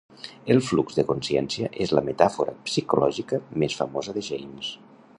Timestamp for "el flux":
0.53-0.97